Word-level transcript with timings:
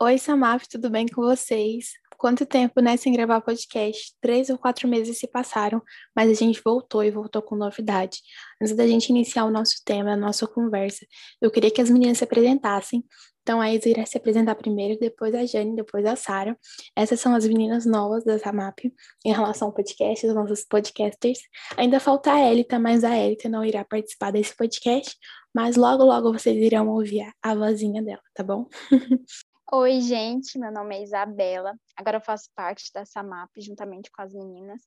Oi, 0.00 0.16
Samaf, 0.16 0.68
tudo 0.68 0.88
bem 0.88 1.08
com 1.08 1.22
vocês? 1.22 1.90
Quanto 2.16 2.46
tempo, 2.46 2.80
né, 2.80 2.96
sem 2.96 3.12
gravar 3.12 3.40
podcast? 3.40 4.14
Três 4.20 4.48
ou 4.48 4.56
quatro 4.56 4.86
meses 4.86 5.18
se 5.18 5.26
passaram, 5.26 5.82
mas 6.14 6.30
a 6.30 6.34
gente 6.34 6.62
voltou 6.64 7.02
e 7.02 7.10
voltou 7.10 7.42
com 7.42 7.56
novidade. 7.56 8.20
Antes 8.62 8.76
da 8.76 8.86
gente 8.86 9.08
iniciar 9.08 9.44
o 9.44 9.50
nosso 9.50 9.82
tema, 9.84 10.12
a 10.12 10.16
nossa 10.16 10.46
conversa, 10.46 11.04
eu 11.42 11.50
queria 11.50 11.68
que 11.68 11.80
as 11.80 11.90
meninas 11.90 12.18
se 12.18 12.22
apresentassem. 12.22 13.04
Então, 13.42 13.60
a 13.60 13.74
Isa 13.74 13.88
irá 13.88 14.06
se 14.06 14.16
apresentar 14.16 14.54
primeiro, 14.54 14.96
depois 15.00 15.34
a 15.34 15.44
Jane, 15.44 15.74
depois 15.74 16.06
a 16.06 16.14
Sara. 16.14 16.56
Essas 16.94 17.18
são 17.18 17.34
as 17.34 17.44
meninas 17.44 17.84
novas 17.84 18.22
da 18.24 18.38
Samap 18.38 18.78
em 19.24 19.32
relação 19.32 19.66
ao 19.66 19.74
podcast, 19.74 20.24
os 20.24 20.34
nossos 20.34 20.64
podcasters. 20.64 21.40
Ainda 21.76 21.98
falta 21.98 22.32
a 22.32 22.40
Elita, 22.52 22.78
mas 22.78 23.02
a 23.02 23.16
Elita 23.18 23.48
não 23.48 23.64
irá 23.64 23.84
participar 23.84 24.30
desse 24.30 24.54
podcast, 24.56 25.16
mas 25.52 25.74
logo, 25.74 26.04
logo 26.04 26.32
vocês 26.32 26.56
irão 26.56 26.88
ouvir 26.88 27.28
a 27.42 27.52
vozinha 27.52 28.00
dela, 28.00 28.22
tá 28.32 28.44
bom? 28.44 28.68
Oi, 29.70 30.00
gente, 30.00 30.58
meu 30.58 30.72
nome 30.72 30.96
é 30.96 31.02
Isabela. 31.02 31.78
Agora 31.94 32.16
eu 32.16 32.22
faço 32.22 32.48
parte 32.56 32.90
da 32.90 33.04
SAMAP 33.04 33.50
juntamente 33.58 34.10
com 34.10 34.22
as 34.22 34.32
meninas. 34.32 34.80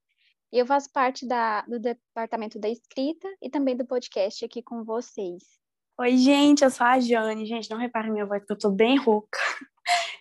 E 0.52 0.58
eu 0.58 0.66
faço 0.66 0.92
parte 0.92 1.28
da, 1.28 1.62
do 1.62 1.80
departamento 1.80 2.58
da 2.58 2.68
escrita 2.68 3.28
e 3.40 3.48
também 3.48 3.78
do 3.78 3.86
podcast 3.86 4.44
aqui 4.44 4.64
com 4.64 4.84
vocês. 4.84 5.44
Oi, 6.00 6.18
gente, 6.18 6.64
eu 6.64 6.72
sou 6.72 6.88
a 6.88 7.00
Jane. 7.00 7.46
Gente, 7.46 7.70
não 7.70 7.78
reparem 7.78 8.12
minha 8.12 8.26
voz, 8.26 8.44
que 8.44 8.52
eu 8.52 8.58
tô 8.58 8.72
bem 8.72 8.98
rouca. 8.98 9.38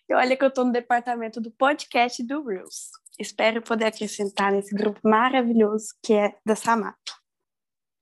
E 0.06 0.14
olha 0.14 0.36
que 0.36 0.44
eu 0.44 0.52
tô 0.52 0.64
no 0.64 0.72
departamento 0.72 1.40
do 1.40 1.52
podcast 1.52 2.22
do 2.22 2.44
Reels. 2.44 2.90
Espero 3.18 3.62
poder 3.62 3.86
acrescentar 3.86 4.52
nesse 4.52 4.74
grupo 4.74 5.00
maravilhoso 5.04 5.86
que 6.02 6.12
é 6.12 6.36
da 6.44 6.56
SAMAP. 6.56 6.98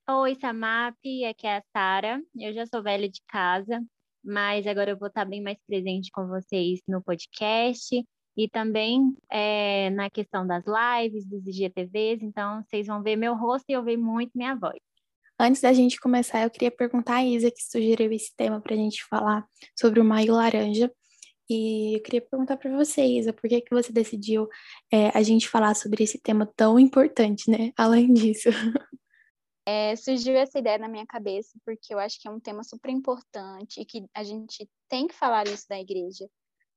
Oi, 0.09 0.35
Samap, 0.35 0.95
aqui 1.29 1.47
é 1.47 1.57
a 1.57 1.63
Sara. 1.71 2.19
Eu 2.35 2.51
já 2.51 2.65
sou 2.65 2.81
velha 2.81 3.07
de 3.07 3.21
casa, 3.27 3.79
mas 4.23 4.65
agora 4.67 4.91
eu 4.91 4.97
vou 4.97 5.07
estar 5.07 5.25
bem 5.25 5.41
mais 5.41 5.57
presente 5.67 6.11
com 6.11 6.27
vocês 6.27 6.79
no 6.87 7.01
podcast 7.01 8.03
e 8.37 8.47
também 8.49 9.15
é, 9.29 9.89
na 9.89 10.09
questão 10.09 10.47
das 10.47 10.63
lives, 10.65 11.25
dos 11.25 11.45
IGTVs, 11.45 12.23
então 12.23 12.63
vocês 12.63 12.87
vão 12.87 13.03
ver 13.03 13.15
meu 13.15 13.35
rosto 13.35 13.65
e 13.69 13.73
eu 13.73 13.83
ver 13.83 13.97
muito 13.97 14.31
minha 14.35 14.55
voz. 14.55 14.79
Antes 15.37 15.61
da 15.61 15.71
gente 15.71 15.99
começar, 15.99 16.43
eu 16.43 16.49
queria 16.49 16.71
perguntar 16.71 17.15
a 17.15 17.25
Isa, 17.25 17.49
que 17.49 17.63
sugeriu 17.63 18.11
esse 18.11 18.35
tema 18.35 18.59
para 18.59 18.73
a 18.73 18.77
gente 18.77 19.05
falar 19.05 19.45
sobre 19.77 20.01
o 20.01 20.05
Maio 20.05 20.33
Laranja. 20.33 20.91
E 21.49 21.95
eu 21.95 22.01
queria 22.03 22.21
perguntar 22.21 22.57
para 22.57 22.69
você, 22.75 23.01
Isa, 23.03 23.33
por 23.33 23.49
que, 23.49 23.61
que 23.61 23.73
você 23.73 23.91
decidiu 23.91 24.47
é, 24.91 25.09
a 25.17 25.23
gente 25.23 25.49
falar 25.49 25.75
sobre 25.75 26.03
esse 26.03 26.19
tema 26.19 26.45
tão 26.55 26.77
importante, 26.77 27.49
né? 27.49 27.71
Além 27.77 28.13
disso. 28.13 28.49
É, 29.71 29.95
surgiu 29.95 30.35
essa 30.35 30.57
ideia 30.57 30.79
na 30.79 30.87
minha 30.87 31.05
cabeça 31.05 31.51
porque 31.63 31.93
eu 31.93 31.99
acho 31.99 32.19
que 32.19 32.27
é 32.27 32.31
um 32.31 32.39
tema 32.39 32.63
super 32.63 32.89
importante 32.89 33.79
e 33.79 33.85
que 33.85 34.03
a 34.15 34.23
gente 34.23 34.67
tem 34.89 35.05
que 35.05 35.13
falar 35.13 35.47
isso 35.47 35.67
na 35.69 35.79
igreja, 35.79 36.27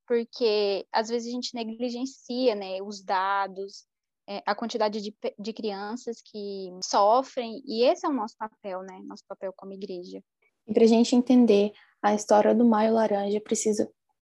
porque 0.07 0.85
às 0.91 1.09
vezes 1.09 1.27
a 1.27 1.31
gente 1.31 1.55
negligencia 1.55 2.53
né, 2.53 2.83
os 2.83 3.03
dados, 3.03 3.87
é, 4.29 4.43
a 4.45 4.53
quantidade 4.53 5.01
de, 5.01 5.11
de 5.39 5.53
crianças 5.53 6.21
que 6.21 6.69
sofrem, 6.83 7.63
e 7.65 7.83
esse 7.83 8.05
é 8.05 8.09
o 8.09 8.13
nosso 8.13 8.35
papel, 8.37 8.83
né? 8.83 9.01
Nosso 9.05 9.23
papel 9.27 9.51
como 9.57 9.73
igreja. 9.73 10.23
E 10.67 10.73
para 10.73 10.83
a 10.83 10.87
gente 10.87 11.15
entender 11.15 11.73
a 11.99 12.13
história 12.13 12.53
do 12.53 12.63
Maio 12.63 12.93
Laranja, 12.93 13.41
precisa 13.41 13.91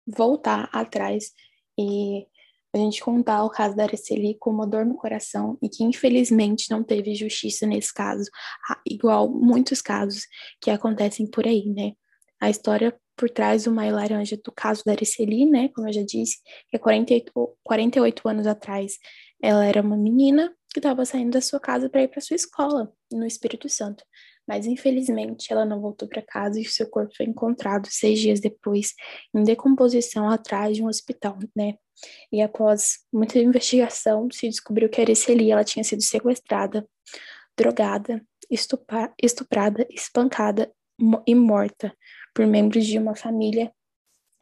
voltar 0.06 0.70
atrás 0.72 1.32
e 1.76 2.24
a 2.74 2.78
gente 2.78 3.00
contar 3.02 3.44
o 3.44 3.50
caso 3.50 3.76
da 3.76 3.84
Araceli 3.84 4.36
com 4.38 4.50
uma 4.50 4.66
dor 4.66 4.84
no 4.84 4.96
coração 4.96 5.56
e 5.62 5.68
que 5.68 5.84
infelizmente 5.84 6.70
não 6.70 6.82
teve 6.82 7.14
justiça 7.14 7.66
nesse 7.66 7.92
caso, 7.92 8.28
igual 8.86 9.30
muitos 9.30 9.80
casos 9.80 10.26
que 10.60 10.70
acontecem 10.70 11.26
por 11.30 11.46
aí, 11.46 11.66
né? 11.66 11.92
A 12.40 12.50
história 12.50 12.94
por 13.16 13.30
trás 13.30 13.64
do 13.64 13.72
Maio 13.72 13.94
Laranja 13.94 14.36
do 14.36 14.50
caso 14.50 14.82
da 14.84 14.92
Araceli, 14.92 15.46
né, 15.46 15.68
como 15.68 15.88
eu 15.88 15.92
já 15.92 16.02
disse, 16.02 16.38
que 16.68 16.76
é 16.76 16.78
48, 16.78 17.32
48 17.62 18.28
anos 18.28 18.46
atrás, 18.46 18.98
ela 19.40 19.64
era 19.64 19.80
uma 19.80 19.96
menina 19.96 20.52
que 20.72 20.80
estava 20.80 21.04
saindo 21.04 21.30
da 21.30 21.40
sua 21.40 21.60
casa 21.60 21.88
para 21.88 22.02
ir 22.02 22.08
para 22.08 22.20
sua 22.20 22.34
escola 22.34 22.92
no 23.12 23.24
Espírito 23.24 23.68
Santo. 23.68 24.04
Mas 24.46 24.66
infelizmente 24.66 25.52
ela 25.52 25.64
não 25.64 25.80
voltou 25.80 26.06
para 26.06 26.22
casa 26.22 26.60
e 26.60 26.64
seu 26.64 26.88
corpo 26.88 27.14
foi 27.16 27.26
encontrado 27.26 27.88
seis 27.90 28.20
dias 28.20 28.40
depois, 28.40 28.94
em 29.34 29.42
decomposição 29.42 30.28
atrás 30.28 30.76
de 30.76 30.82
um 30.82 30.86
hospital, 30.86 31.38
né? 31.56 31.74
E 32.30 32.42
após 32.42 32.98
muita 33.12 33.38
investigação, 33.38 34.28
se 34.30 34.48
descobriu 34.48 34.88
que 34.88 35.00
a 35.00 35.04
Araceli 35.04 35.50
ela 35.50 35.64
tinha 35.64 35.84
sido 35.84 36.02
sequestrada, 36.02 36.86
drogada, 37.56 38.24
estuprada, 38.50 39.86
espancada 39.90 40.72
e 41.26 41.34
morta 41.34 41.96
por 42.34 42.46
membros 42.46 42.86
de 42.86 42.98
uma 42.98 43.14
família 43.14 43.72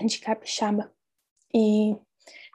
de 0.04 0.18
capixaba. 0.18 0.92
E 1.54 1.94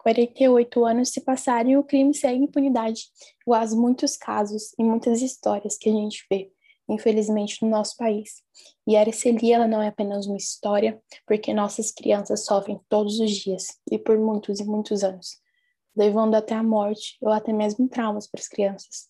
48 0.01 0.85
anos 0.85 1.09
se 1.09 1.21
passaram 1.21 1.69
e 1.69 1.77
o 1.77 1.83
crime 1.83 2.13
segue 2.13 2.43
impunidade, 2.43 3.03
igual 3.41 3.67
muitos 3.75 4.17
casos 4.17 4.73
e 4.77 4.83
muitas 4.83 5.21
histórias 5.21 5.77
que 5.77 5.89
a 5.89 5.93
gente 5.93 6.25
vê 6.29 6.51
infelizmente, 6.87 7.63
no 7.63 7.69
nosso 7.69 7.95
país. 7.97 8.41
E 8.85 8.95
a 8.95 9.01
Araceli, 9.01 9.51
ela 9.51 9.67
não 9.67 9.81
é 9.81 9.87
apenas 9.87 10.25
uma 10.27 10.37
história, 10.37 11.01
porque 11.25 11.53
nossas 11.53 11.91
crianças 11.91 12.45
sofrem 12.45 12.79
todos 12.87 13.19
os 13.19 13.31
dias 13.31 13.77
e 13.91 13.97
por 13.97 14.17
muitos 14.17 14.59
e 14.59 14.63
muitos 14.63 15.03
anos, 15.03 15.37
levando 15.95 16.35
até 16.35 16.55
a 16.55 16.63
morte 16.63 17.17
ou 17.21 17.29
até 17.29 17.51
mesmo 17.51 17.87
traumas 17.87 18.27
para 18.27 18.39
as 18.39 18.47
crianças. 18.47 19.07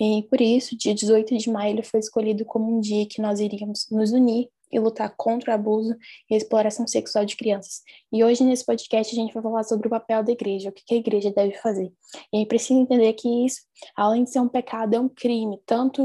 E 0.00 0.22
por 0.30 0.40
isso, 0.40 0.76
dia 0.76 0.94
18 0.94 1.36
de 1.36 1.50
maio 1.50 1.74
ele 1.74 1.82
foi 1.82 2.00
escolhido 2.00 2.44
como 2.44 2.74
um 2.74 2.80
dia 2.80 3.06
que 3.06 3.20
nós 3.20 3.38
iríamos 3.38 3.86
nos 3.90 4.12
unir 4.12 4.48
e 4.70 4.78
lutar 4.78 5.14
contra 5.16 5.52
o 5.52 5.54
abuso 5.54 5.96
e 6.28 6.34
a 6.34 6.36
exploração 6.36 6.86
sexual 6.86 7.24
de 7.24 7.36
crianças. 7.36 7.82
E 8.12 8.22
hoje, 8.24 8.44
nesse 8.44 8.64
podcast, 8.64 9.14
a 9.14 9.16
gente 9.16 9.34
vai 9.34 9.42
falar 9.42 9.62
sobre 9.64 9.86
o 9.86 9.90
papel 9.90 10.22
da 10.22 10.32
igreja, 10.32 10.70
o 10.70 10.72
que 10.72 10.94
a 10.94 10.98
igreja 10.98 11.32
deve 11.32 11.54
fazer. 11.54 11.92
E 12.32 12.38
aí 12.38 12.46
precisa 12.46 12.78
entender 12.78 13.12
que 13.14 13.46
isso, 13.46 13.60
além 13.96 14.24
de 14.24 14.30
ser 14.30 14.40
um 14.40 14.48
pecado, 14.48 14.94
é 14.94 15.00
um 15.00 15.08
crime, 15.08 15.60
tanto 15.66 16.02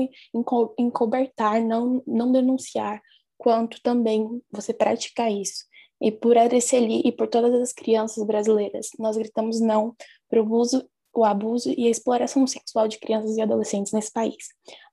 encobertar, 0.77 1.61
não, 1.63 2.03
não 2.05 2.31
denunciar, 2.31 3.01
quanto 3.37 3.81
também 3.81 4.41
você 4.51 4.73
praticar 4.73 5.31
isso. 5.31 5.65
E 6.01 6.11
por 6.11 6.37
Araceli 6.37 7.01
e 7.05 7.11
por 7.11 7.27
todas 7.27 7.53
as 7.53 7.71
crianças 7.71 8.25
brasileiras, 8.25 8.89
nós 8.99 9.15
gritamos 9.15 9.61
não 9.61 9.95
para 10.29 10.39
o 10.39 10.43
abuso 10.43 10.85
o 11.15 11.23
abuso 11.23 11.73
e 11.75 11.87
a 11.87 11.89
exploração 11.89 12.45
sexual 12.45 12.87
de 12.87 12.99
crianças 12.99 13.37
e 13.37 13.41
adolescentes 13.41 13.93
nesse 13.93 14.11
país. 14.11 14.35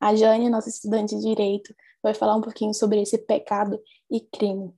A 0.00 0.14
Jane, 0.14 0.48
nossa 0.48 0.68
estudante 0.68 1.16
de 1.16 1.22
Direito, 1.22 1.74
vai 2.02 2.14
falar 2.14 2.36
um 2.36 2.40
pouquinho 2.40 2.74
sobre 2.74 3.00
esse 3.00 3.18
pecado 3.18 3.80
e 4.10 4.20
crime. 4.20 4.74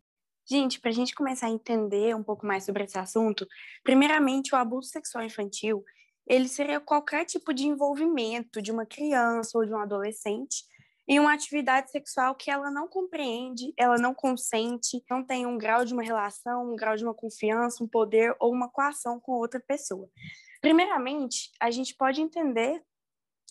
Gente, 0.46 0.78
para 0.78 0.90
a 0.90 0.94
gente 0.94 1.14
começar 1.14 1.46
a 1.46 1.50
entender 1.50 2.14
um 2.14 2.22
pouco 2.22 2.46
mais 2.46 2.64
sobre 2.64 2.84
esse 2.84 2.98
assunto, 2.98 3.46
primeiramente, 3.82 4.54
o 4.54 4.58
abuso 4.58 4.90
sexual 4.90 5.24
infantil, 5.24 5.82
ele 6.26 6.48
seria 6.48 6.80
qualquer 6.80 7.24
tipo 7.24 7.54
de 7.54 7.66
envolvimento 7.66 8.60
de 8.60 8.70
uma 8.70 8.84
criança 8.84 9.56
ou 9.56 9.64
de 9.64 9.72
um 9.72 9.78
adolescente 9.78 10.64
em 11.06 11.20
uma 11.20 11.34
atividade 11.34 11.90
sexual 11.90 12.34
que 12.34 12.50
ela 12.50 12.70
não 12.70 12.88
compreende, 12.88 13.72
ela 13.76 13.96
não 13.96 14.14
consente, 14.14 15.02
não 15.10 15.22
tem 15.22 15.46
um 15.46 15.58
grau 15.58 15.84
de 15.84 15.92
uma 15.92 16.02
relação, 16.02 16.72
um 16.72 16.76
grau 16.76 16.96
de 16.96 17.04
uma 17.04 17.14
confiança, 17.14 17.84
um 17.84 17.88
poder 17.88 18.34
ou 18.40 18.50
uma 18.52 18.70
coação 18.70 19.20
com 19.20 19.32
outra 19.32 19.60
pessoa. 19.60 20.08
Primeiramente, 20.62 21.50
a 21.60 21.70
gente 21.70 21.94
pode 21.94 22.22
entender 22.22 22.82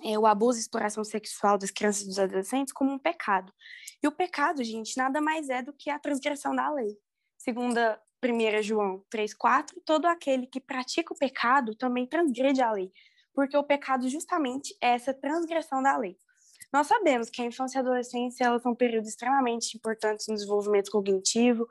é, 0.01 0.17
o 0.17 0.25
abuso 0.25 0.57
e 0.57 0.61
exploração 0.61 1.03
sexual 1.03 1.57
das 1.57 1.71
crianças 1.71 2.03
e 2.03 2.07
dos 2.07 2.19
adolescentes 2.19 2.73
como 2.73 2.91
um 2.91 2.99
pecado. 2.99 3.53
E 4.01 4.07
o 4.07 4.11
pecado, 4.11 4.63
gente, 4.63 4.97
nada 4.97 5.21
mais 5.21 5.49
é 5.49 5.61
do 5.61 5.73
que 5.73 5.89
a 5.89 5.99
transgressão 5.99 6.55
da 6.55 6.71
lei. 6.71 6.97
Segundo 7.37 7.77
1 8.23 8.63
João 8.63 9.03
3,4, 9.13 9.73
todo 9.85 10.05
aquele 10.05 10.47
que 10.47 10.59
pratica 10.59 11.13
o 11.13 11.17
pecado 11.17 11.75
também 11.75 12.07
transgrede 12.07 12.61
a 12.61 12.71
lei, 12.71 12.91
porque 13.33 13.57
o 13.57 13.63
pecado 13.63 14.07
justamente 14.07 14.75
é 14.81 14.93
essa 14.93 15.13
transgressão 15.13 15.83
da 15.83 15.97
lei. 15.97 16.17
Nós 16.71 16.87
sabemos 16.87 17.29
que 17.29 17.41
a 17.41 17.45
infância 17.45 17.77
e 17.77 17.79
a 17.79 17.81
adolescência 17.81 18.45
elas 18.45 18.63
são 18.63 18.73
períodos 18.73 19.09
extremamente 19.09 19.77
importantes 19.77 20.27
no 20.27 20.33
desenvolvimento 20.33 20.89
cognitivo, 20.89 21.67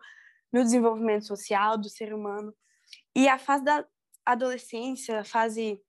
no 0.52 0.62
desenvolvimento 0.62 1.26
social 1.26 1.76
do 1.76 1.88
ser 1.88 2.14
humano. 2.14 2.54
E 3.16 3.28
a 3.28 3.38
fase 3.38 3.64
da 3.64 3.84
adolescência, 4.24 5.20
a 5.20 5.24
fase 5.24 5.80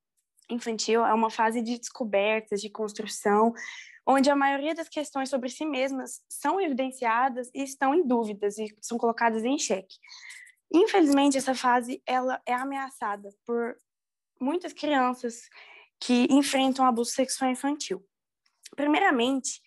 infantil 0.53 1.05
é 1.05 1.13
uma 1.13 1.29
fase 1.29 1.61
de 1.61 1.77
descobertas, 1.77 2.61
de 2.61 2.69
construção, 2.69 3.53
onde 4.05 4.29
a 4.29 4.35
maioria 4.35 4.75
das 4.75 4.89
questões 4.89 5.29
sobre 5.29 5.49
si 5.49 5.65
mesmas 5.65 6.21
são 6.29 6.59
evidenciadas 6.59 7.49
e 7.53 7.63
estão 7.63 7.93
em 7.93 8.05
dúvidas 8.05 8.57
e 8.57 8.75
são 8.81 8.97
colocadas 8.97 9.43
em 9.43 9.57
xeque. 9.57 9.95
Infelizmente, 10.73 11.37
essa 11.37 11.53
fase 11.53 12.01
ela 12.05 12.41
é 12.45 12.53
ameaçada 12.53 13.29
por 13.45 13.77
muitas 14.39 14.73
crianças 14.73 15.49
que 15.99 16.27
enfrentam 16.29 16.85
abuso 16.85 17.11
sexual 17.11 17.51
infantil. 17.51 18.03
Primeiramente, 18.75 19.61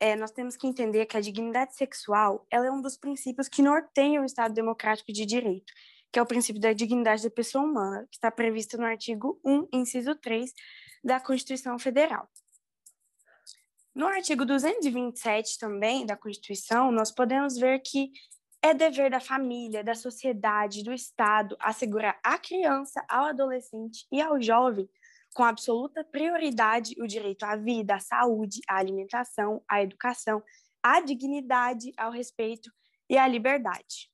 é, 0.00 0.16
nós 0.16 0.30
temos 0.30 0.56
que 0.56 0.66
entender 0.66 1.06
que 1.06 1.16
a 1.16 1.20
dignidade 1.20 1.76
sexual 1.76 2.46
ela 2.50 2.66
é 2.66 2.70
um 2.70 2.80
dos 2.80 2.96
princípios 2.96 3.48
que 3.48 3.62
norteiam 3.62 4.22
o 4.22 4.26
Estado 4.26 4.54
democrático 4.54 5.12
de 5.12 5.26
direito 5.26 5.72
que 6.12 6.18
é 6.18 6.22
o 6.22 6.26
princípio 6.26 6.60
da 6.60 6.72
dignidade 6.72 7.22
da 7.22 7.30
pessoa 7.30 7.64
humana, 7.64 8.06
que 8.10 8.16
está 8.16 8.30
previsto 8.30 8.76
no 8.76 8.84
artigo 8.84 9.40
1, 9.44 9.68
inciso 9.72 10.14
3 10.14 10.52
da 11.02 11.18
Constituição 11.18 11.78
Federal. 11.78 12.28
No 13.94 14.06
artigo 14.06 14.44
227 14.44 15.58
também 15.58 16.04
da 16.06 16.16
Constituição, 16.16 16.92
nós 16.92 17.10
podemos 17.10 17.56
ver 17.56 17.80
que 17.80 18.10
É 18.64 18.72
dever 18.72 19.10
da 19.10 19.18
família, 19.18 19.82
da 19.82 19.92
sociedade, 19.92 20.84
do 20.84 20.92
Estado 20.92 21.56
assegurar 21.58 22.20
à 22.22 22.38
criança, 22.38 23.04
ao 23.08 23.24
adolescente 23.24 24.06
e 24.12 24.22
ao 24.22 24.40
jovem, 24.40 24.88
com 25.34 25.42
absoluta 25.42 26.04
prioridade, 26.04 26.94
o 27.00 27.06
direito 27.08 27.42
à 27.42 27.56
vida, 27.56 27.96
à 27.96 27.98
saúde, 27.98 28.60
à 28.68 28.76
alimentação, 28.76 29.64
à 29.68 29.82
educação, 29.82 30.40
à 30.80 31.00
dignidade, 31.00 31.92
ao 31.96 32.12
respeito 32.12 32.70
e 33.10 33.18
à 33.18 33.26
liberdade. 33.26 34.08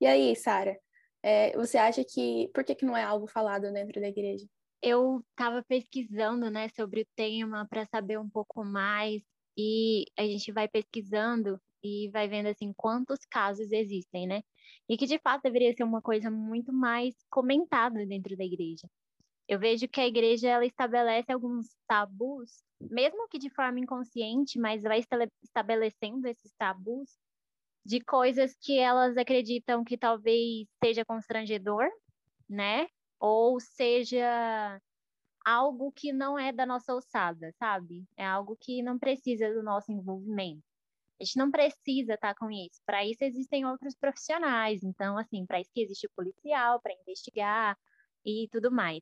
E 0.00 0.06
aí, 0.06 0.34
Sara, 0.34 0.80
é, 1.22 1.56
você 1.56 1.76
acha 1.78 2.04
que 2.04 2.48
por 2.54 2.64
que, 2.64 2.74
que 2.74 2.84
não 2.84 2.96
é 2.96 3.02
algo 3.02 3.26
falado 3.26 3.70
dentro 3.72 4.00
da 4.00 4.08
igreja? 4.08 4.46
Eu 4.82 5.22
estava 5.30 5.62
pesquisando, 5.62 6.50
né, 6.50 6.68
sobre 6.70 7.02
o 7.02 7.06
tema 7.14 7.66
para 7.68 7.84
saber 7.86 8.18
um 8.18 8.28
pouco 8.28 8.64
mais 8.64 9.22
e 9.56 10.06
a 10.18 10.22
gente 10.22 10.50
vai 10.52 10.66
pesquisando 10.68 11.60
e 11.82 12.08
vai 12.10 12.28
vendo 12.28 12.46
assim 12.46 12.72
quantos 12.74 13.18
casos 13.30 13.70
existem, 13.72 14.26
né? 14.26 14.42
E 14.88 14.96
que 14.96 15.06
de 15.06 15.18
fato 15.18 15.42
deveria 15.42 15.74
ser 15.74 15.84
uma 15.84 16.00
coisa 16.00 16.30
muito 16.30 16.72
mais 16.72 17.14
comentada 17.30 18.06
dentro 18.06 18.36
da 18.36 18.44
igreja. 18.44 18.88
Eu 19.48 19.58
vejo 19.58 19.88
que 19.88 20.00
a 20.00 20.06
igreja 20.06 20.48
ela 20.48 20.64
estabelece 20.64 21.32
alguns 21.32 21.66
tabus, 21.86 22.62
mesmo 22.80 23.28
que 23.28 23.38
de 23.38 23.50
forma 23.50 23.80
inconsciente, 23.80 24.58
mas 24.58 24.82
vai 24.82 25.02
estabelecendo 25.42 26.26
esses 26.28 26.52
tabus 26.56 27.10
de 27.84 28.00
coisas 28.00 28.56
que 28.60 28.78
elas 28.78 29.16
acreditam 29.16 29.84
que 29.84 29.96
talvez 29.96 30.66
seja 30.82 31.04
constrangedor, 31.04 31.88
né? 32.48 32.86
Ou 33.18 33.60
seja 33.60 34.80
algo 35.44 35.92
que 35.92 36.12
não 36.12 36.38
é 36.38 36.52
da 36.52 36.66
nossa 36.66 36.92
alçada, 36.92 37.52
sabe? 37.58 38.04
É 38.16 38.26
algo 38.26 38.56
que 38.60 38.82
não 38.82 38.98
precisa 38.98 39.52
do 39.52 39.62
nosso 39.62 39.90
envolvimento. 39.92 40.62
A 41.20 41.24
gente 41.24 41.36
não 41.36 41.50
precisa 41.50 42.14
estar 42.14 42.34
com 42.34 42.50
isso. 42.50 42.80
Para 42.86 43.04
isso 43.04 43.22
existem 43.24 43.66
outros 43.66 43.94
profissionais. 43.94 44.82
Então, 44.82 45.18
assim, 45.18 45.44
para 45.46 45.60
isso 45.60 45.70
que 45.74 45.82
existe 45.82 46.06
o 46.06 46.10
policial, 46.16 46.80
para 46.80 46.94
investigar 46.94 47.76
e 48.24 48.48
tudo 48.50 48.70
mais. 48.70 49.00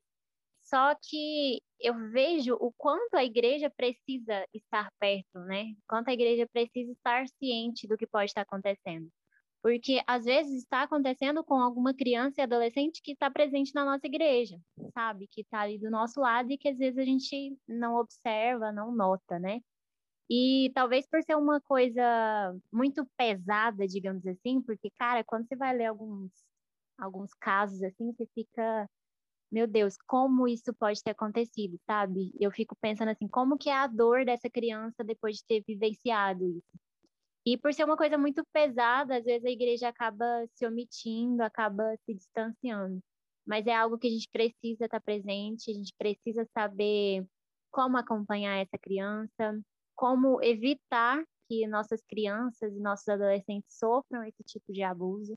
Só 0.69 0.93
que 1.01 1.61
eu 1.79 1.95
vejo 2.11 2.53
o 2.59 2.71
quanto 2.77 3.15
a 3.15 3.23
igreja 3.23 3.71
precisa 3.71 4.45
estar 4.53 4.91
perto, 4.99 5.39
né? 5.39 5.73
Quanto 5.87 6.09
a 6.09 6.13
igreja 6.13 6.47
precisa 6.47 6.91
estar 6.91 7.27
ciente 7.27 7.87
do 7.87 7.97
que 7.97 8.05
pode 8.05 8.25
estar 8.25 8.41
acontecendo. 8.41 9.09
Porque 9.63 10.01
às 10.05 10.25
vezes 10.25 10.59
está 10.63 10.83
acontecendo 10.83 11.43
com 11.43 11.55
alguma 11.55 11.93
criança 11.93 12.39
e 12.39 12.43
adolescente 12.43 13.01
que 13.03 13.13
está 13.13 13.31
presente 13.31 13.73
na 13.73 13.83
nossa 13.83 14.05
igreja, 14.05 14.59
sabe? 14.93 15.27
Que 15.31 15.41
está 15.41 15.61
ali 15.61 15.79
do 15.79 15.89
nosso 15.89 16.19
lado 16.19 16.51
e 16.51 16.57
que 16.57 16.69
às 16.69 16.77
vezes 16.77 16.99
a 16.99 17.03
gente 17.03 17.57
não 17.67 17.95
observa, 17.95 18.71
não 18.71 18.93
nota, 18.93 19.39
né? 19.39 19.59
E 20.29 20.71
talvez 20.75 21.07
por 21.07 21.23
ser 21.23 21.35
uma 21.35 21.59
coisa 21.61 22.03
muito 22.71 23.05
pesada, 23.17 23.87
digamos 23.87 24.25
assim, 24.27 24.61
porque, 24.61 24.91
cara, 24.91 25.23
quando 25.23 25.47
você 25.47 25.55
vai 25.55 25.75
ler 25.75 25.87
alguns, 25.87 26.31
alguns 26.97 27.33
casos 27.33 27.81
assim, 27.81 28.13
você 28.13 28.27
fica 28.35 28.87
meu 29.51 29.65
Deus, 29.67 29.95
como 30.07 30.47
isso 30.47 30.73
pode 30.73 31.01
ter 31.01 31.11
acontecido, 31.11 31.79
sabe? 31.85 32.31
Eu 32.39 32.51
fico 32.51 32.75
pensando 32.79 33.09
assim, 33.09 33.27
como 33.27 33.57
que 33.57 33.69
é 33.69 33.73
a 33.73 33.87
dor 33.87 34.25
dessa 34.25 34.49
criança 34.49 35.03
depois 35.03 35.37
de 35.37 35.45
ter 35.45 35.63
vivenciado 35.67 36.45
isso? 36.45 36.79
E 37.45 37.57
por 37.57 37.73
ser 37.73 37.83
uma 37.83 37.97
coisa 37.97 38.17
muito 38.17 38.43
pesada, 38.53 39.17
às 39.17 39.25
vezes 39.25 39.45
a 39.45 39.49
igreja 39.49 39.87
acaba 39.89 40.25
se 40.53 40.67
omitindo, 40.67 41.41
acaba 41.41 41.95
se 42.05 42.13
distanciando. 42.13 42.99
Mas 43.45 43.65
é 43.65 43.73
algo 43.75 43.97
que 43.97 44.07
a 44.07 44.11
gente 44.11 44.29
precisa 44.31 44.85
estar 44.85 45.01
presente, 45.01 45.71
a 45.71 45.73
gente 45.73 45.93
precisa 45.97 46.45
saber 46.53 47.25
como 47.71 47.97
acompanhar 47.97 48.57
essa 48.57 48.77
criança, 48.77 49.59
como 49.95 50.41
evitar 50.43 51.23
que 51.47 51.65
nossas 51.67 52.01
crianças 52.05 52.71
e 52.75 52.79
nossos 52.79 53.07
adolescentes 53.07 53.75
sofram 53.77 54.23
esse 54.23 54.43
tipo 54.43 54.71
de 54.71 54.83
abuso. 54.83 55.35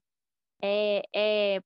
É, 0.62 1.02
é 1.14 1.62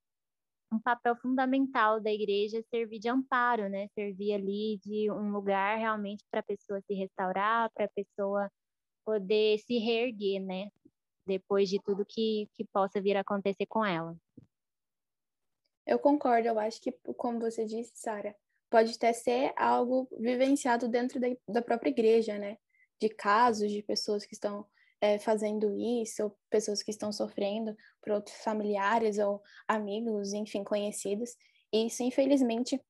um 0.73 0.81
papel 0.81 1.17
fundamental 1.17 2.01
da 2.01 2.13
igreja 2.13 2.63
servir 2.71 2.99
de 2.99 3.09
amparo, 3.09 3.69
né? 3.69 3.89
Servir 3.95 4.35
ali 4.35 4.79
de 4.85 5.11
um 5.11 5.31
lugar 5.31 5.79
realmente 5.79 6.25
para 6.31 6.41
a 6.41 6.43
pessoa 6.43 6.81
se 6.81 6.95
restaurar, 6.95 7.71
para 7.73 7.85
a 7.85 7.91
pessoa 7.95 8.51
poder 9.05 9.59
se 9.61 9.79
reerguer, 9.79 10.41
né? 10.41 10.69
Depois 11.27 11.69
de 11.69 11.81
tudo 11.83 12.05
que, 12.05 12.49
que 12.55 12.65
possa 12.65 13.01
vir 13.01 13.17
a 13.17 13.21
acontecer 13.21 13.67
com 13.67 13.85
ela. 13.85 14.17
Eu 15.87 15.99
concordo, 15.99 16.49
eu 16.49 16.59
acho 16.59 16.81
que, 16.81 16.91
como 17.17 17.39
você 17.39 17.65
disse, 17.65 17.93
Sara, 17.95 18.35
pode 18.69 18.95
até 18.95 19.13
ser 19.13 19.53
algo 19.57 20.09
vivenciado 20.19 20.89
dentro 20.89 21.21
da, 21.21 21.29
da 21.49 21.63
própria 21.63 21.91
igreja, 21.91 22.39
né? 22.39 22.59
De 23.01 23.09
casos 23.09 23.71
de 23.71 23.83
pessoas 23.83 24.27
que 24.27 24.35
estão 24.35 24.67
é, 25.01 25.19
fazendo 25.19 25.75
isso, 25.79 26.25
ou 26.25 26.37
pessoas 26.51 26.83
que 26.83 26.91
estão 26.91 27.13
sofrendo 27.13 27.75
por 28.03 28.13
outros 28.13 28.37
familiares 28.37 29.19
ou 29.19 29.43
amigos, 29.69 30.33
enfim, 30.33 30.65
conhecidos. 30.65 31.31
E 31.73 31.87
isso, 31.87 32.03
infelizmente, 32.03 32.81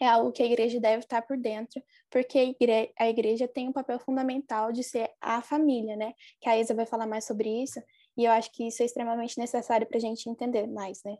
é 0.00 0.06
algo 0.06 0.32
que 0.32 0.42
a 0.42 0.46
igreja 0.46 0.80
deve 0.80 1.00
estar 1.00 1.22
por 1.22 1.36
dentro, 1.36 1.82
porque 2.10 2.38
a 2.38 2.44
igreja, 2.44 2.92
a 2.98 3.08
igreja 3.08 3.48
tem 3.48 3.68
um 3.68 3.72
papel 3.72 3.98
fundamental 4.00 4.72
de 4.72 4.82
ser 4.82 5.10
a 5.20 5.42
família, 5.42 5.96
né? 5.96 6.12
Que 6.40 6.48
a 6.48 6.58
Isa 6.58 6.74
vai 6.74 6.86
falar 6.86 7.06
mais 7.06 7.24
sobre 7.24 7.62
isso, 7.62 7.80
e 8.16 8.24
eu 8.24 8.32
acho 8.32 8.50
que 8.52 8.66
isso 8.66 8.82
é 8.82 8.86
extremamente 8.86 9.38
necessário 9.38 9.86
para 9.86 9.96
a 9.96 10.00
gente 10.00 10.28
entender 10.28 10.66
mais, 10.66 11.02
né? 11.04 11.16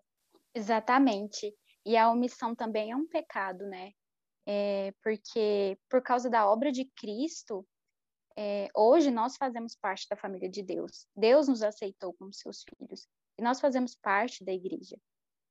Exatamente. 0.54 1.54
E 1.84 1.96
a 1.96 2.10
omissão 2.10 2.54
também 2.54 2.90
é 2.90 2.96
um 2.96 3.06
pecado, 3.06 3.66
né? 3.66 3.92
É 4.46 4.92
porque 5.02 5.78
por 5.88 6.02
causa 6.02 6.28
da 6.28 6.50
obra 6.50 6.72
de 6.72 6.84
Cristo, 6.96 7.64
é, 8.36 8.68
hoje 8.74 9.10
nós 9.10 9.36
fazemos 9.36 9.74
parte 9.74 10.08
da 10.08 10.16
família 10.16 10.48
de 10.48 10.62
Deus. 10.62 11.06
Deus 11.16 11.48
nos 11.48 11.62
aceitou 11.62 12.12
como 12.14 12.32
seus 12.32 12.62
filhos 12.62 13.08
e 13.38 13.42
nós 13.42 13.60
fazemos 13.60 13.94
parte 13.94 14.44
da 14.44 14.52
igreja. 14.52 14.96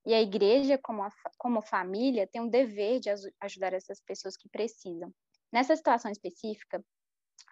E 0.06 0.14
a 0.14 0.22
igreja, 0.22 0.78
como, 0.78 1.04
a, 1.04 1.12
como 1.38 1.62
família, 1.62 2.28
tem 2.28 2.42
um 2.42 2.50
dever 2.50 3.00
de 3.00 3.10
ajudar 3.40 3.74
essas 3.74 4.02
pessoas 4.02 4.36
que 4.36 4.50
precisam. 4.50 5.14
Nessa 5.52 5.76
situação 5.76 6.12
específica, 6.12 6.84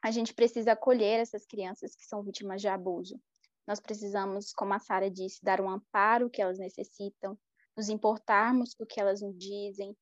a 0.04 0.12
gente 0.12 0.34
precisa 0.34 0.72
acolher 0.72 1.20
essas 1.20 1.46
crianças 1.46 1.96
que 1.96 2.06
são 2.06 2.24
vítimas 2.24 2.62
de 2.62 2.68
abuso. 2.68 3.20
Nós 3.68 3.80
precisamos, 3.80 4.52
como 4.54 4.74
a 4.74 4.80
Sara 4.80 5.12
disse, 5.12 5.44
dar 5.44 5.62
um 5.62 5.70
amparo 5.70 6.30
que 6.30 6.42
elas 6.42 6.58
necessitam, 6.58 7.38
nos 7.78 7.90
importarmos 7.90 8.74
com 8.74 8.84
o 8.84 8.88
que 8.88 9.00
elas 9.00 9.22
nos 9.22 9.38
dizem, 9.38 9.96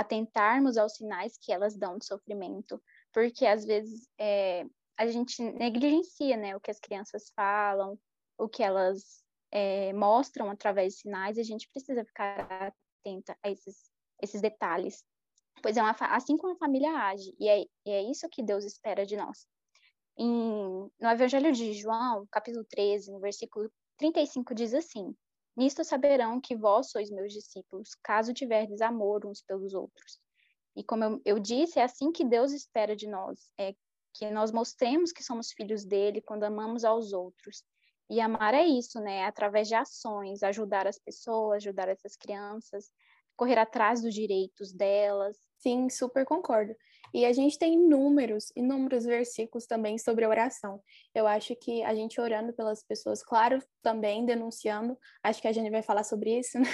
atentarmos 0.00 0.76
aos 0.76 0.94
sinais 0.94 1.36
que 1.38 1.52
elas 1.52 1.76
dão 1.76 1.98
de 1.98 2.06
sofrimento, 2.06 2.82
porque 3.12 3.46
às 3.46 3.64
vezes 3.64 4.08
é, 4.18 4.64
a 4.96 5.06
gente 5.06 5.42
negligencia 5.42 6.36
né, 6.36 6.56
o 6.56 6.60
que 6.60 6.70
as 6.70 6.80
crianças 6.80 7.30
falam, 7.36 7.98
o 8.38 8.48
que 8.48 8.62
elas 8.62 9.22
é, 9.50 9.92
mostram 9.92 10.50
através 10.50 10.94
de 10.94 11.00
sinais, 11.00 11.36
e 11.36 11.40
a 11.40 11.44
gente 11.44 11.68
precisa 11.68 12.04
ficar 12.04 12.72
atenta 13.02 13.36
a 13.42 13.50
esses, 13.50 13.90
esses 14.22 14.40
detalhes. 14.40 15.04
Pois 15.62 15.76
é 15.76 15.82
uma, 15.82 15.94
assim 16.00 16.36
como 16.36 16.54
a 16.54 16.58
família 16.58 16.90
age, 16.92 17.34
e 17.38 17.48
é, 17.48 17.60
e 17.84 17.90
é 17.90 18.02
isso 18.10 18.28
que 18.30 18.42
Deus 18.42 18.64
espera 18.64 19.04
de 19.04 19.16
nós. 19.16 19.46
Em, 20.16 20.90
no 20.98 21.08
Evangelho 21.10 21.52
de 21.52 21.74
João, 21.74 22.26
capítulo 22.30 22.64
13, 22.64 23.12
no 23.12 23.20
versículo 23.20 23.70
35, 23.98 24.54
diz 24.54 24.72
assim: 24.72 25.14
Nisto 25.60 25.84
saberão 25.84 26.40
que 26.40 26.56
vós 26.56 26.90
sois 26.90 27.10
meus 27.10 27.34
discípulos, 27.34 27.90
caso 28.02 28.32
tiverdes 28.32 28.80
amor 28.80 29.26
uns 29.26 29.42
pelos 29.42 29.74
outros. 29.74 30.18
E 30.74 30.82
como 30.82 31.04
eu, 31.04 31.22
eu 31.22 31.38
disse, 31.38 31.78
é 31.78 31.82
assim 31.82 32.10
que 32.10 32.24
Deus 32.24 32.50
espera 32.52 32.96
de 32.96 33.06
nós, 33.06 33.52
é 33.58 33.74
que 34.14 34.30
nós 34.30 34.50
mostremos 34.52 35.12
que 35.12 35.22
somos 35.22 35.52
filhos 35.52 35.84
dele 35.84 36.22
quando 36.22 36.44
amamos 36.44 36.82
aos 36.82 37.12
outros. 37.12 37.62
E 38.08 38.22
amar 38.22 38.54
é 38.54 38.64
isso, 38.64 39.00
né? 39.00 39.18
É 39.18 39.26
através 39.26 39.68
de 39.68 39.74
ações, 39.74 40.42
ajudar 40.42 40.86
as 40.86 40.98
pessoas, 40.98 41.56
ajudar 41.56 41.90
essas 41.90 42.16
crianças, 42.16 42.90
correr 43.36 43.58
atrás 43.58 44.00
dos 44.00 44.14
direitos 44.14 44.72
delas. 44.72 45.36
Sim, 45.58 45.90
super 45.90 46.24
concordo. 46.24 46.74
E 47.12 47.24
a 47.24 47.32
gente 47.32 47.58
tem 47.58 47.74
inúmeros, 47.74 48.52
inúmeros 48.54 49.04
versículos 49.04 49.66
também 49.66 49.98
sobre 49.98 50.26
oração. 50.26 50.80
Eu 51.14 51.26
acho 51.26 51.56
que 51.56 51.82
a 51.82 51.94
gente 51.94 52.20
orando 52.20 52.52
pelas 52.52 52.84
pessoas, 52.84 53.22
claro, 53.22 53.62
também 53.82 54.24
denunciando, 54.24 54.96
acho 55.22 55.40
que 55.42 55.48
a 55.48 55.52
gente 55.52 55.70
vai 55.70 55.82
falar 55.82 56.04
sobre 56.04 56.38
isso, 56.38 56.58
né? 56.60 56.66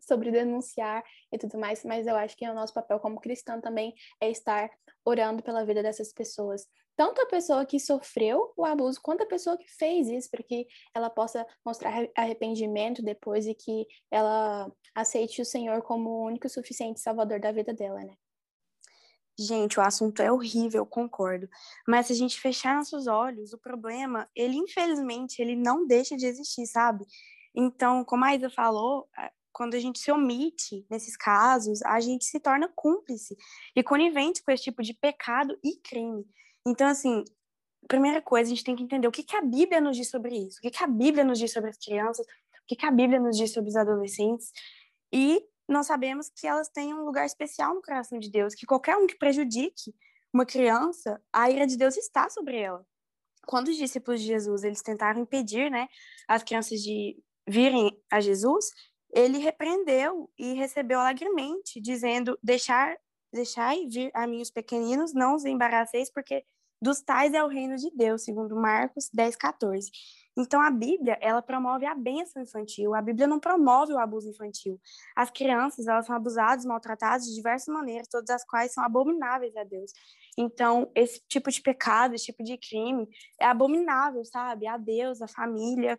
sobre 0.00 0.30
denunciar 0.30 1.04
e 1.32 1.38
tudo 1.38 1.58
mais, 1.58 1.84
mas 1.84 2.06
eu 2.06 2.16
acho 2.16 2.36
que 2.36 2.48
o 2.48 2.54
nosso 2.54 2.74
papel 2.74 2.98
como 2.98 3.20
cristão 3.20 3.60
também 3.60 3.94
é 4.20 4.30
estar 4.30 4.68
orando 5.04 5.42
pela 5.42 5.64
vida 5.64 5.82
dessas 5.82 6.12
pessoas. 6.12 6.66
Tanto 6.96 7.20
a 7.20 7.26
pessoa 7.26 7.64
que 7.64 7.78
sofreu 7.78 8.52
o 8.56 8.64
abuso, 8.64 9.00
quanto 9.00 9.22
a 9.22 9.26
pessoa 9.26 9.56
que 9.56 9.68
fez 9.68 10.08
isso, 10.08 10.28
para 10.28 10.42
que 10.42 10.66
ela 10.92 11.08
possa 11.08 11.46
mostrar 11.64 12.08
arrependimento 12.16 13.02
depois 13.04 13.46
e 13.46 13.54
que 13.54 13.86
ela 14.10 14.68
aceite 14.92 15.40
o 15.40 15.44
Senhor 15.44 15.80
como 15.82 16.10
o 16.10 16.24
único 16.24 16.48
e 16.48 16.50
suficiente 16.50 16.98
salvador 16.98 17.38
da 17.38 17.52
vida 17.52 17.72
dela, 17.72 18.00
né? 18.00 18.14
Gente, 19.38 19.78
o 19.78 19.82
assunto 19.82 20.20
é 20.20 20.32
horrível, 20.32 20.84
concordo. 20.84 21.48
Mas 21.86 22.06
se 22.06 22.12
a 22.12 22.16
gente 22.16 22.40
fechar 22.40 22.74
nossos 22.74 23.06
olhos, 23.06 23.52
o 23.52 23.58
problema, 23.58 24.28
ele 24.34 24.56
infelizmente, 24.56 25.40
ele 25.40 25.54
não 25.54 25.86
deixa 25.86 26.16
de 26.16 26.26
existir, 26.26 26.66
sabe? 26.66 27.04
Então, 27.54 28.04
como 28.04 28.24
a 28.24 28.34
Isa 28.34 28.50
falou, 28.50 29.08
quando 29.52 29.74
a 29.74 29.78
gente 29.80 29.98
se 29.98 30.10
omite 30.10 30.84
nesses 30.90 31.16
casos, 31.16 31.82
a 31.82 32.00
gente 32.00 32.24
se 32.24 32.40
torna 32.40 32.68
cúmplice 32.74 33.36
e 33.76 33.82
conivente 33.82 34.42
com 34.42 34.50
esse 34.50 34.64
tipo 34.64 34.82
de 34.82 34.92
pecado 34.94 35.56
e 35.64 35.76
crime. 35.76 36.26
Então, 36.66 36.88
assim, 36.88 37.24
primeira 37.88 38.20
coisa, 38.20 38.50
a 38.50 38.54
gente 38.54 38.64
tem 38.64 38.74
que 38.74 38.82
entender 38.82 39.06
o 39.06 39.12
que, 39.12 39.22
que 39.22 39.36
a 39.36 39.42
Bíblia 39.42 39.80
nos 39.80 39.96
diz 39.96 40.10
sobre 40.10 40.36
isso, 40.36 40.58
o 40.58 40.62
que, 40.62 40.70
que 40.70 40.82
a 40.82 40.86
Bíblia 40.86 41.24
nos 41.24 41.38
diz 41.38 41.52
sobre 41.52 41.70
as 41.70 41.78
crianças, 41.78 42.26
o 42.26 42.66
que, 42.66 42.76
que 42.76 42.86
a 42.86 42.90
Bíblia 42.90 43.20
nos 43.20 43.36
diz 43.36 43.52
sobre 43.52 43.70
os 43.70 43.76
adolescentes. 43.76 44.52
E 45.12 45.42
nós 45.68 45.86
sabemos 45.86 46.30
que 46.30 46.46
elas 46.46 46.68
têm 46.68 46.94
um 46.94 47.04
lugar 47.04 47.26
especial 47.26 47.74
no 47.74 47.82
coração 47.82 48.18
de 48.18 48.30
Deus, 48.30 48.54
que 48.54 48.66
qualquer 48.66 48.96
um 48.96 49.06
que 49.06 49.18
prejudique 49.18 49.94
uma 50.32 50.46
criança, 50.46 51.20
a 51.32 51.50
ira 51.50 51.66
de 51.66 51.76
Deus 51.76 51.96
está 51.96 52.28
sobre 52.30 52.58
ela. 52.58 52.84
Quando 53.46 53.68
os 53.68 53.76
discípulos 53.76 54.20
de 54.20 54.26
Jesus, 54.26 54.62
eles 54.62 54.82
tentaram 54.82 55.20
impedir, 55.20 55.70
né, 55.70 55.88
as 56.26 56.42
crianças 56.42 56.80
de 56.80 57.16
virem 57.46 57.98
a 58.10 58.20
Jesus, 58.20 58.70
ele 59.12 59.38
repreendeu 59.38 60.30
e 60.38 60.54
recebeu 60.54 61.00
alegremente, 61.00 61.80
dizendo: 61.80 62.38
deixar, 62.42 62.96
deixai 63.32 63.86
vir 63.86 64.10
a 64.14 64.26
mim 64.26 64.42
os 64.42 64.50
pequeninos, 64.50 65.14
não 65.14 65.34
os 65.34 65.44
embaraceis, 65.44 66.10
porque 66.10 66.44
dos 66.80 67.00
tais 67.00 67.32
é 67.34 67.42
o 67.42 67.48
reino 67.48 67.76
de 67.76 67.90
Deus, 67.90 68.22
segundo 68.22 68.54
Marcos 68.54 69.08
10, 69.12 69.34
14. 69.36 69.90
Então, 70.38 70.60
a 70.62 70.70
Bíblia, 70.70 71.18
ela 71.20 71.42
promove 71.42 71.84
a 71.84 71.96
bênção 71.96 72.40
infantil, 72.40 72.94
a 72.94 73.02
Bíblia 73.02 73.26
não 73.26 73.40
promove 73.40 73.92
o 73.92 73.98
abuso 73.98 74.30
infantil. 74.30 74.80
As 75.16 75.30
crianças, 75.30 75.88
elas 75.88 76.06
são 76.06 76.14
abusadas, 76.14 76.64
maltratadas 76.64 77.26
de 77.26 77.34
diversas 77.34 77.74
maneiras, 77.74 78.06
todas 78.06 78.30
as 78.30 78.44
quais 78.44 78.72
são 78.72 78.84
abomináveis 78.84 79.56
a 79.56 79.64
Deus. 79.64 79.92
Então, 80.38 80.92
esse 80.94 81.20
tipo 81.28 81.50
de 81.50 81.60
pecado, 81.60 82.14
esse 82.14 82.26
tipo 82.26 82.44
de 82.44 82.56
crime 82.56 83.08
é 83.40 83.46
abominável, 83.46 84.24
sabe? 84.24 84.68
A 84.68 84.76
Deus, 84.76 85.20
a 85.20 85.26
família, 85.26 85.98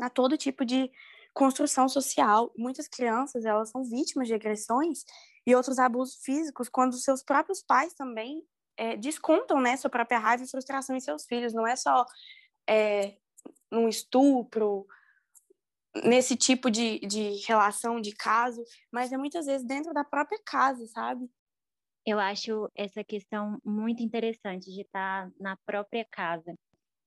a 0.00 0.08
todo 0.08 0.38
tipo 0.38 0.64
de 0.64 0.90
construção 1.34 1.86
social. 1.86 2.50
Muitas 2.56 2.88
crianças, 2.88 3.44
elas 3.44 3.68
são 3.68 3.84
vítimas 3.84 4.26
de 4.26 4.32
agressões 4.32 5.04
e 5.46 5.54
outros 5.54 5.78
abusos 5.78 6.18
físicos 6.24 6.70
quando 6.70 6.96
seus 6.96 7.22
próprios 7.22 7.62
pais 7.62 7.92
também 7.92 8.42
é, 8.78 8.96
descontam, 8.96 9.60
né, 9.60 9.76
sua 9.76 9.90
própria 9.90 10.18
raiva 10.18 10.44
e 10.44 10.48
frustração 10.48 10.96
em 10.96 11.00
seus 11.00 11.26
filhos. 11.26 11.52
Não 11.52 11.66
é 11.66 11.76
só 11.76 12.06
é, 12.66 13.16
um 13.72 13.88
estupro, 13.88 14.86
nesse 16.04 16.36
tipo 16.36 16.70
de, 16.70 16.98
de 17.00 17.36
relação, 17.46 18.00
de 18.00 18.14
caso, 18.14 18.62
mas 18.92 19.12
é 19.12 19.16
muitas 19.16 19.46
vezes 19.46 19.66
dentro 19.66 19.92
da 19.92 20.04
própria 20.04 20.40
casa, 20.44 20.86
sabe? 20.86 21.28
Eu 22.04 22.18
acho 22.18 22.70
essa 22.74 23.02
questão 23.02 23.58
muito 23.64 24.02
interessante 24.02 24.70
de 24.70 24.82
estar 24.82 25.30
na 25.40 25.56
própria 25.66 26.06
casa. 26.10 26.54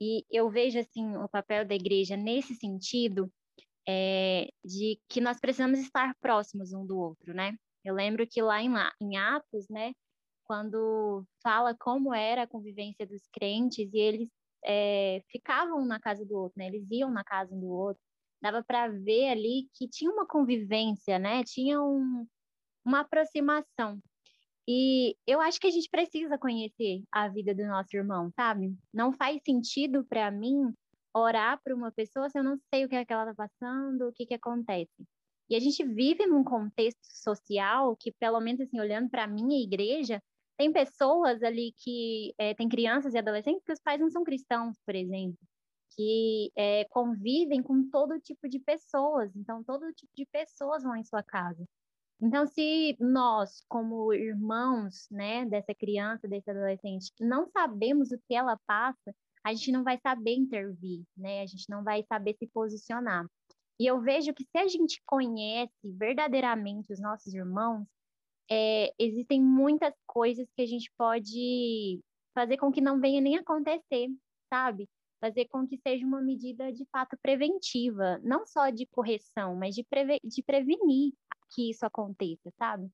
E 0.01 0.25
eu 0.29 0.49
vejo 0.49 0.79
assim 0.79 1.15
o 1.17 1.27
papel 1.29 1.65
da 1.65 1.75
igreja 1.75 2.17
nesse 2.17 2.55
sentido 2.55 3.31
é, 3.87 4.49
de 4.63 4.99
que 5.09 5.21
nós 5.21 5.39
precisamos 5.39 5.79
estar 5.79 6.15
próximos 6.19 6.73
um 6.73 6.85
do 6.85 6.97
outro, 6.97 7.33
né? 7.33 7.55
Eu 7.83 7.95
lembro 7.95 8.27
que 8.27 8.41
lá 8.41 8.61
em, 8.61 8.71
em 9.01 9.17
Atos, 9.17 9.67
né, 9.69 9.93
quando 10.43 11.23
fala 11.41 11.75
como 11.77 12.13
era 12.13 12.43
a 12.43 12.47
convivência 12.47 13.05
dos 13.05 13.21
crentes 13.31 13.93
e 13.93 13.97
eles 13.97 14.29
é, 14.65 15.21
ficavam 15.29 15.85
na 15.85 15.99
casa 15.99 16.25
do 16.25 16.35
outro, 16.37 16.53
né? 16.57 16.67
Eles 16.67 16.85
iam 16.91 17.11
na 17.11 17.23
casa 17.23 17.55
do 17.55 17.67
outro. 17.67 18.01
Dava 18.41 18.63
para 18.63 18.87
ver 18.87 19.29
ali 19.29 19.67
que 19.73 19.87
tinha 19.87 20.11
uma 20.11 20.25
convivência, 20.25 21.19
né? 21.19 21.43
Tinha 21.43 21.81
um, 21.81 22.25
uma 22.85 23.01
aproximação. 23.01 23.99
E 24.67 25.15
eu 25.25 25.41
acho 25.41 25.59
que 25.59 25.67
a 25.67 25.71
gente 25.71 25.89
precisa 25.89 26.37
conhecer 26.37 27.01
a 27.11 27.27
vida 27.27 27.55
do 27.55 27.65
nosso 27.65 27.95
irmão, 27.95 28.31
sabe? 28.35 28.75
Não 28.93 29.11
faz 29.11 29.41
sentido 29.43 30.05
para 30.05 30.29
mim 30.29 30.71
orar 31.13 31.59
para 31.63 31.75
uma 31.75 31.91
pessoa 31.91 32.29
se 32.29 32.37
eu 32.37 32.43
não 32.43 32.57
sei 32.73 32.85
o 32.85 32.89
que, 32.89 32.95
é 32.95 33.03
que 33.03 33.11
ela 33.11 33.31
está 33.31 33.35
passando, 33.35 34.07
o 34.07 34.13
que, 34.13 34.25
que 34.25 34.33
acontece. 34.35 35.03
E 35.49 35.55
a 35.55 35.59
gente 35.59 35.83
vive 35.83 36.27
num 36.27 36.43
contexto 36.43 37.03
social 37.03 37.95
que, 37.95 38.11
pelo 38.11 38.39
menos 38.39 38.61
assim, 38.61 38.79
olhando 38.79 39.09
para 39.09 39.23
a 39.23 39.27
minha 39.27 39.59
igreja, 39.61 40.21
tem 40.59 40.73
pessoas 40.73 41.41
ali 41.41 41.73
que 41.77 42.33
é, 42.37 42.53
tem 42.53 42.67
crianças 42.67 43.13
e 43.13 43.17
adolescentes 43.17 43.63
que 43.63 43.71
os 43.71 43.79
pais 43.79 43.97
não 43.97 44.09
são 44.09 44.25
cristãos, 44.25 44.77
por 44.85 44.93
exemplo, 44.93 45.39
que 45.95 46.51
é, 46.53 46.83
convivem 46.89 47.63
com 47.63 47.89
todo 47.89 48.19
tipo 48.19 48.49
de 48.49 48.59
pessoas. 48.59 49.33
Então, 49.37 49.63
todo 49.63 49.93
tipo 49.93 50.11
de 50.13 50.25
pessoas 50.25 50.83
vão 50.83 50.97
em 50.97 51.03
sua 51.05 51.23
casa. 51.23 51.63
Então, 52.21 52.45
se 52.45 52.97
nós, 52.99 53.63
como 53.69 54.13
irmãos, 54.13 55.07
né, 55.09 55.45
dessa 55.45 55.73
criança, 55.73 56.27
desse 56.27 56.51
adolescente, 56.51 57.13
não 57.21 57.47
sabemos 57.47 58.11
o 58.11 58.19
que 58.27 58.35
ela 58.35 58.59
passa, 58.67 59.15
a 59.45 59.53
gente 59.53 59.71
não 59.71 59.85
vai 59.85 59.97
saber 59.97 60.35
intervir, 60.35 61.05
né? 61.15 61.41
A 61.41 61.45
gente 61.45 61.69
não 61.69 61.85
vai 61.85 62.03
saber 62.03 62.35
se 62.37 62.45
posicionar. 62.47 63.25
E 63.79 63.87
eu 63.87 64.01
vejo 64.01 64.33
que 64.33 64.43
se 64.43 64.57
a 64.57 64.67
gente 64.67 65.01
conhece 65.05 65.71
verdadeiramente 65.85 66.91
os 66.91 66.99
nossos 66.99 67.33
irmãos, 67.33 67.87
é, 68.49 68.93
existem 68.97 69.41
muitas 69.41 69.93
coisas 70.07 70.47
que 70.55 70.61
a 70.61 70.65
gente 70.65 70.91
pode 70.97 71.99
fazer 72.33 72.57
com 72.57 72.71
que 72.71 72.81
não 72.81 72.99
venha 72.99 73.21
nem 73.21 73.37
acontecer, 73.37 74.09
sabe? 74.49 74.87
Fazer 75.21 75.47
com 75.47 75.67
que 75.67 75.77
seja 75.77 76.05
uma 76.05 76.21
medida 76.21 76.71
de 76.71 76.85
fato 76.91 77.17
preventiva, 77.21 78.19
não 78.23 78.45
só 78.47 78.69
de 78.69 78.85
correção, 78.87 79.55
mas 79.55 79.75
de, 79.75 79.83
preve 79.83 80.19
de 80.23 80.41
prevenir 80.41 81.13
que 81.53 81.69
isso 81.69 81.85
aconteça, 81.85 82.51
sabe? 82.57 82.89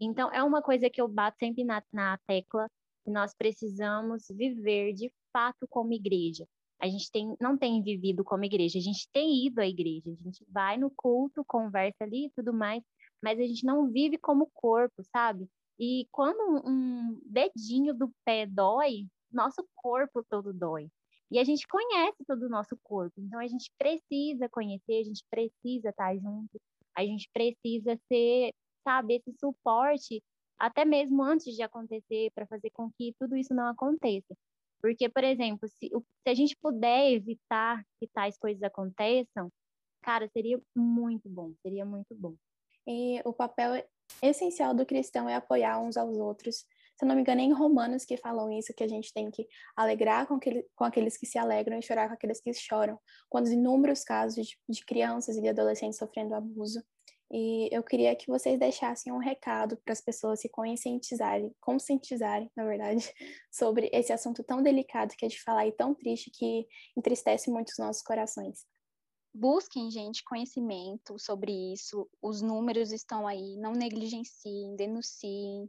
Então, 0.00 0.32
é 0.32 0.42
uma 0.42 0.62
coisa 0.62 0.90
que 0.90 1.00
eu 1.00 1.08
bato 1.08 1.38
sempre 1.38 1.64
na, 1.64 1.82
na 1.92 2.18
tecla, 2.26 2.68
que 3.04 3.10
nós 3.10 3.34
precisamos 3.34 4.26
viver 4.30 4.92
de 4.92 5.12
fato 5.32 5.66
como 5.68 5.92
igreja. 5.92 6.46
A 6.80 6.88
gente 6.88 7.10
tem, 7.10 7.36
não 7.40 7.56
tem 7.56 7.82
vivido 7.82 8.24
como 8.24 8.44
igreja, 8.44 8.78
a 8.78 8.82
gente 8.82 9.08
tem 9.12 9.46
ido 9.46 9.60
à 9.60 9.66
igreja, 9.66 10.10
a 10.10 10.22
gente 10.22 10.44
vai 10.48 10.76
no 10.76 10.90
culto, 10.90 11.44
conversa 11.46 12.04
ali 12.04 12.26
e 12.26 12.30
tudo 12.30 12.52
mais, 12.52 12.82
mas 13.24 13.40
a 13.40 13.42
gente 13.42 13.64
não 13.64 13.90
vive 13.90 14.18
como 14.18 14.50
corpo, 14.52 15.02
sabe? 15.04 15.48
E 15.78 16.06
quando 16.12 16.62
um 16.68 17.18
dedinho 17.24 17.94
do 17.94 18.12
pé 18.22 18.44
dói, 18.44 19.06
nosso 19.32 19.66
corpo 19.74 20.22
todo 20.28 20.52
dói. 20.52 20.90
E 21.30 21.38
a 21.38 21.44
gente 21.44 21.66
conhece 21.66 22.22
todo 22.26 22.42
o 22.42 22.50
nosso 22.50 22.76
corpo, 22.82 23.14
então 23.18 23.40
a 23.40 23.46
gente 23.46 23.72
precisa 23.78 24.46
conhecer, 24.50 25.00
a 25.00 25.04
gente 25.04 25.24
precisa 25.30 25.88
estar 25.88 26.14
junto, 26.18 26.60
a 26.94 27.02
gente 27.02 27.28
precisa 27.32 27.98
ser, 28.08 28.52
sabe, 28.86 29.14
esse 29.14 29.32
suporte 29.40 30.22
até 30.58 30.84
mesmo 30.84 31.22
antes 31.22 31.56
de 31.56 31.62
acontecer, 31.62 32.30
para 32.34 32.46
fazer 32.46 32.70
com 32.70 32.90
que 32.92 33.14
tudo 33.18 33.36
isso 33.36 33.54
não 33.54 33.66
aconteça. 33.68 34.36
Porque, 34.82 35.08
por 35.08 35.24
exemplo, 35.24 35.66
se, 35.66 35.88
se 35.88 36.28
a 36.28 36.34
gente 36.34 36.54
puder 36.60 37.10
evitar 37.10 37.82
que 37.98 38.06
tais 38.08 38.36
coisas 38.38 38.62
aconteçam, 38.62 39.50
cara, 40.02 40.28
seria 40.28 40.60
muito 40.76 41.28
bom, 41.28 41.54
seria 41.62 41.86
muito 41.86 42.14
bom. 42.14 42.36
E 42.86 43.20
o 43.24 43.32
papel 43.32 43.84
essencial 44.22 44.74
do 44.74 44.86
cristão 44.86 45.28
é 45.28 45.34
apoiar 45.34 45.80
uns 45.80 45.96
aos 45.96 46.16
outros. 46.18 46.64
Se 46.96 47.04
não 47.04 47.14
me 47.16 47.22
engano, 47.22 47.40
é 47.40 47.44
em 47.44 47.52
Romanos 47.52 48.04
que 48.04 48.16
falam 48.16 48.52
isso, 48.52 48.72
que 48.72 48.84
a 48.84 48.88
gente 48.88 49.12
tem 49.12 49.30
que 49.30 49.46
alegrar 49.76 50.26
com, 50.26 50.34
aquele, 50.34 50.64
com 50.76 50.84
aqueles 50.84 51.16
que 51.16 51.26
se 51.26 51.38
alegram 51.38 51.78
e 51.78 51.82
chorar 51.82 52.08
com 52.08 52.14
aqueles 52.14 52.40
que 52.40 52.52
choram. 52.54 52.98
Quando 53.28 53.48
inúmeros 53.48 54.04
casos 54.04 54.46
de, 54.46 54.56
de 54.68 54.84
crianças 54.84 55.36
e 55.36 55.42
de 55.42 55.48
adolescentes 55.48 55.98
sofrendo 55.98 56.34
abuso. 56.34 56.82
E 57.32 57.68
eu 57.72 57.82
queria 57.82 58.14
que 58.14 58.28
vocês 58.28 58.58
deixassem 58.58 59.12
um 59.12 59.18
recado 59.18 59.76
para 59.78 59.92
as 59.92 60.00
pessoas 60.00 60.40
se 60.40 60.48
conscientizarem, 60.48 61.52
conscientizarem, 61.60 62.48
na 62.56 62.64
verdade, 62.64 63.12
sobre 63.50 63.90
esse 63.92 64.12
assunto 64.12 64.44
tão 64.44 64.62
delicado 64.62 65.14
que 65.16 65.24
é 65.24 65.28
de 65.28 65.42
falar 65.42 65.66
e 65.66 65.72
tão 65.72 65.94
triste 65.94 66.30
que 66.30 66.64
entristece 66.96 67.50
muito 67.50 67.70
os 67.70 67.78
nossos 67.78 68.02
corações. 68.02 68.64
Busquem, 69.34 69.90
gente, 69.90 70.22
conhecimento 70.22 71.18
sobre 71.18 71.50
isso. 71.72 72.08
Os 72.22 72.40
números 72.40 72.92
estão 72.92 73.26
aí, 73.26 73.56
não 73.56 73.72
negligenciem, 73.72 74.76
denunciem. 74.76 75.68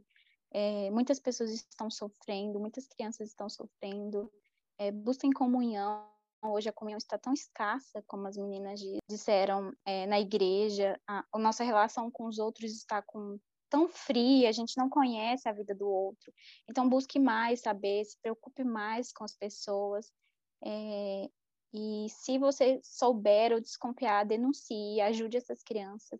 É, 0.52 0.88
muitas 0.92 1.18
pessoas 1.18 1.50
estão 1.50 1.90
sofrendo, 1.90 2.60
muitas 2.60 2.86
crianças 2.86 3.28
estão 3.28 3.48
sofrendo. 3.48 4.30
É, 4.78 4.92
busquem 4.92 5.32
comunhão, 5.32 6.08
hoje 6.44 6.68
a 6.68 6.72
comunhão 6.72 6.98
está 6.98 7.18
tão 7.18 7.32
escassa, 7.32 8.04
como 8.06 8.28
as 8.28 8.36
meninas 8.36 8.80
disseram 9.10 9.72
é, 9.84 10.06
na 10.06 10.20
igreja, 10.20 11.00
a, 11.04 11.24
a, 11.32 11.38
nossa 11.38 11.64
relação 11.64 12.08
com 12.08 12.26
os 12.26 12.38
outros 12.38 12.70
está 12.72 13.02
com, 13.02 13.36
tão 13.68 13.88
fria, 13.88 14.48
a 14.48 14.52
gente 14.52 14.76
não 14.76 14.88
conhece 14.88 15.48
a 15.48 15.52
vida 15.52 15.74
do 15.74 15.88
outro. 15.88 16.32
Então, 16.68 16.88
busque 16.88 17.18
mais 17.18 17.62
saber, 17.62 18.04
se 18.04 18.16
preocupe 18.20 18.62
mais 18.62 19.12
com 19.12 19.24
as 19.24 19.34
pessoas. 19.36 20.12
É, 20.64 21.28
e 21.76 22.08
se 22.08 22.38
você 22.38 22.80
souber 22.82 23.52
ou 23.52 23.60
desconfiar, 23.60 24.24
denuncie, 24.24 24.98
ajude 25.02 25.36
essas 25.36 25.62
crianças, 25.62 26.18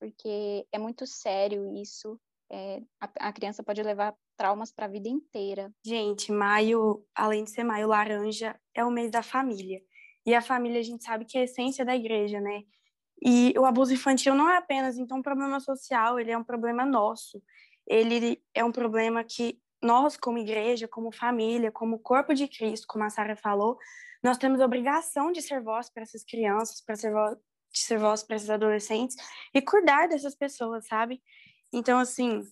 porque 0.00 0.66
é 0.72 0.78
muito 0.78 1.06
sério 1.06 1.70
isso. 1.74 2.18
É, 2.50 2.80
a, 2.98 3.28
a 3.28 3.32
criança 3.32 3.62
pode 3.62 3.82
levar 3.82 4.16
traumas 4.38 4.72
para 4.72 4.86
a 4.86 4.88
vida 4.88 5.08
inteira. 5.08 5.70
Gente, 5.84 6.32
maio, 6.32 7.04
além 7.14 7.44
de 7.44 7.50
ser 7.50 7.62
maio 7.62 7.88
laranja, 7.88 8.58
é 8.74 8.82
o 8.84 8.90
mês 8.90 9.10
da 9.10 9.22
família. 9.22 9.82
E 10.24 10.34
a 10.34 10.40
família, 10.40 10.80
a 10.80 10.84
gente 10.84 11.04
sabe 11.04 11.26
que 11.26 11.36
é 11.36 11.42
a 11.42 11.44
essência 11.44 11.84
da 11.84 11.94
igreja, 11.94 12.40
né? 12.40 12.62
E 13.22 13.54
o 13.58 13.66
abuso 13.66 13.92
infantil 13.92 14.34
não 14.34 14.48
é 14.48 14.56
apenas 14.56 14.96
então 14.96 15.18
um 15.18 15.22
problema 15.22 15.60
social, 15.60 16.18
ele 16.18 16.30
é 16.30 16.38
um 16.38 16.44
problema 16.44 16.86
nosso. 16.86 17.42
Ele 17.86 18.42
é 18.54 18.64
um 18.64 18.72
problema 18.72 19.22
que 19.22 19.60
nós, 19.86 20.16
como 20.16 20.38
igreja, 20.38 20.88
como 20.88 21.12
família, 21.12 21.70
como 21.70 21.98
corpo 21.98 22.34
de 22.34 22.48
Cristo, 22.48 22.86
como 22.86 23.04
a 23.04 23.10
Sara 23.10 23.36
falou, 23.36 23.78
nós 24.22 24.36
temos 24.36 24.60
obrigação 24.60 25.30
de 25.30 25.40
ser 25.40 25.62
voz 25.62 25.88
para 25.88 26.02
essas 26.02 26.24
crianças, 26.24 26.80
para 26.80 26.96
ser 26.96 27.12
voz, 27.12 27.36
de 27.72 27.80
ser 27.80 27.98
voz 27.98 28.22
para 28.22 28.36
esses 28.36 28.50
adolescentes 28.50 29.16
e 29.54 29.62
cuidar 29.62 30.08
dessas 30.08 30.34
pessoas, 30.34 30.86
sabe? 30.86 31.22
Então, 31.72 31.98
assim, 31.98 32.42